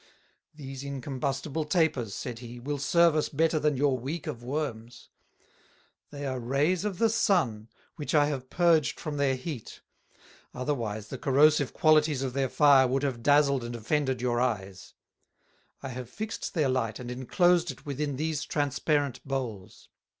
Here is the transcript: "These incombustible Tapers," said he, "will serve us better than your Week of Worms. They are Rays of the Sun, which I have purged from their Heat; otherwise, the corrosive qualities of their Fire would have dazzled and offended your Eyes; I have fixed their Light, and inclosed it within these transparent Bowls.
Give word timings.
"These 0.55 0.83
incombustible 0.83 1.63
Tapers," 1.63 2.15
said 2.15 2.39
he, 2.39 2.59
"will 2.59 2.79
serve 2.79 3.15
us 3.15 3.29
better 3.29 3.59
than 3.59 3.77
your 3.77 3.99
Week 3.99 4.25
of 4.25 4.41
Worms. 4.41 5.09
They 6.09 6.25
are 6.25 6.39
Rays 6.39 6.83
of 6.83 6.97
the 6.97 7.07
Sun, 7.07 7.69
which 7.97 8.15
I 8.15 8.25
have 8.25 8.49
purged 8.49 8.99
from 8.99 9.17
their 9.17 9.35
Heat; 9.35 9.81
otherwise, 10.55 11.09
the 11.09 11.19
corrosive 11.19 11.71
qualities 11.71 12.23
of 12.23 12.33
their 12.33 12.49
Fire 12.49 12.87
would 12.87 13.03
have 13.03 13.21
dazzled 13.21 13.63
and 13.63 13.75
offended 13.75 14.21
your 14.21 14.39
Eyes; 14.41 14.95
I 15.83 15.89
have 15.89 16.09
fixed 16.09 16.55
their 16.55 16.67
Light, 16.67 16.97
and 16.97 17.11
inclosed 17.11 17.69
it 17.69 17.85
within 17.85 18.15
these 18.15 18.43
transparent 18.43 19.23
Bowls. 19.23 19.87